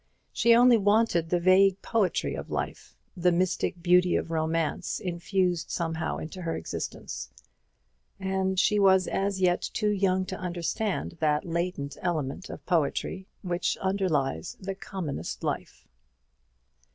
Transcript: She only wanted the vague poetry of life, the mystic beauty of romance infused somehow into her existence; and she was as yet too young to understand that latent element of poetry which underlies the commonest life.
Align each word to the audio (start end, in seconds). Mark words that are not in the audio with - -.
She 0.33 0.55
only 0.55 0.77
wanted 0.77 1.29
the 1.29 1.39
vague 1.39 1.79
poetry 1.83 2.33
of 2.33 2.49
life, 2.49 2.95
the 3.15 3.31
mystic 3.31 3.83
beauty 3.83 4.15
of 4.15 4.31
romance 4.31 4.99
infused 4.99 5.69
somehow 5.69 6.17
into 6.17 6.41
her 6.41 6.55
existence; 6.55 7.29
and 8.19 8.59
she 8.59 8.79
was 8.79 9.07
as 9.07 9.41
yet 9.41 9.61
too 9.61 9.89
young 9.91 10.25
to 10.25 10.35
understand 10.39 11.17
that 11.19 11.45
latent 11.45 11.97
element 12.01 12.49
of 12.49 12.65
poetry 12.65 13.27
which 13.43 13.77
underlies 13.77 14.57
the 14.59 14.73
commonest 14.73 15.43
life. 15.43 15.87